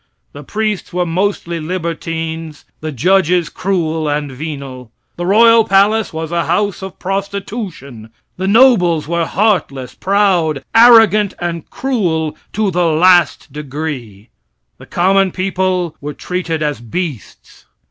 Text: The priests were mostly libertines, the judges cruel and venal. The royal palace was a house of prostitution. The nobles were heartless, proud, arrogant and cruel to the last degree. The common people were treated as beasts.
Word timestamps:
The 0.33 0.43
priests 0.43 0.91
were 0.91 1.05
mostly 1.05 1.59
libertines, 1.59 2.65
the 2.79 2.91
judges 2.91 3.49
cruel 3.49 4.09
and 4.09 4.31
venal. 4.31 4.91
The 5.15 5.27
royal 5.27 5.63
palace 5.63 6.11
was 6.11 6.31
a 6.31 6.45
house 6.47 6.81
of 6.81 6.97
prostitution. 6.97 8.09
The 8.35 8.47
nobles 8.47 9.07
were 9.07 9.27
heartless, 9.27 9.93
proud, 9.93 10.63
arrogant 10.73 11.35
and 11.37 11.69
cruel 11.69 12.35
to 12.53 12.71
the 12.71 12.87
last 12.87 13.53
degree. 13.53 14.29
The 14.79 14.87
common 14.87 15.29
people 15.31 15.95
were 16.01 16.15
treated 16.15 16.63
as 16.63 16.81
beasts. 16.81 17.65